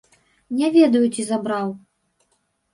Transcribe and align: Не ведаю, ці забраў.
Не 0.61 0.69
ведаю, 0.77 1.03
ці 1.13 1.27
забраў. 1.31 1.67